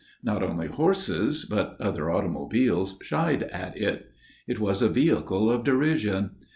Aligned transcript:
Not 0.23 0.41
only 0.41 0.65
horses, 0.65 1.45
but 1.45 1.77
other 1.79 2.09
automobiles 2.09 2.97
shied 3.03 3.43
at 3.43 3.77
it. 3.77 4.07
It 4.47 4.59
was 4.59 4.81
a 4.81 4.89
vehicle 4.89 5.51
of 5.51 5.63
derision. 5.63 6.37